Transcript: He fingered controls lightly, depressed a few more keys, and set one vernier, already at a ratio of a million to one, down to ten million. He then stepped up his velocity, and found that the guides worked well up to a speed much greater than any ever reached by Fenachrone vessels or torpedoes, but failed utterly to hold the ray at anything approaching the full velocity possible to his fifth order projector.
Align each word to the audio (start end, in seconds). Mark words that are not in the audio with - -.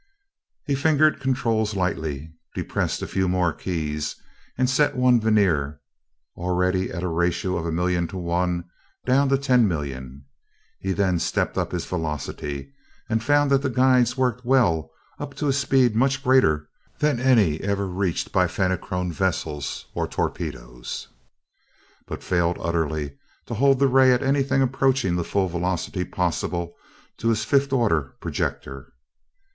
He 0.65 0.73
fingered 0.73 1.19
controls 1.19 1.75
lightly, 1.75 2.31
depressed 2.55 3.03
a 3.03 3.07
few 3.07 3.27
more 3.27 3.53
keys, 3.53 4.15
and 4.57 4.67
set 4.67 4.95
one 4.97 5.21
vernier, 5.21 5.79
already 6.35 6.89
at 6.91 7.03
a 7.03 7.07
ratio 7.07 7.55
of 7.55 7.67
a 7.67 7.71
million 7.71 8.07
to 8.07 8.17
one, 8.17 8.65
down 9.05 9.29
to 9.29 9.37
ten 9.37 9.67
million. 9.67 10.25
He 10.79 10.91
then 10.91 11.19
stepped 11.19 11.55
up 11.55 11.71
his 11.71 11.85
velocity, 11.85 12.73
and 13.11 13.21
found 13.23 13.51
that 13.51 13.61
the 13.61 13.69
guides 13.69 14.17
worked 14.17 14.43
well 14.43 14.89
up 15.19 15.35
to 15.35 15.47
a 15.47 15.53
speed 15.53 15.95
much 15.95 16.23
greater 16.23 16.67
than 16.97 17.19
any 17.19 17.61
ever 17.61 17.87
reached 17.87 18.31
by 18.31 18.47
Fenachrone 18.47 19.11
vessels 19.13 19.85
or 19.93 20.07
torpedoes, 20.07 21.09
but 22.07 22.23
failed 22.23 22.57
utterly 22.59 23.19
to 23.45 23.53
hold 23.53 23.77
the 23.77 23.85
ray 23.87 24.11
at 24.13 24.23
anything 24.23 24.63
approaching 24.63 25.15
the 25.15 25.23
full 25.23 25.47
velocity 25.47 26.03
possible 26.03 26.73
to 27.17 27.29
his 27.29 27.45
fifth 27.45 27.71
order 27.71 28.15
projector. 28.19 28.93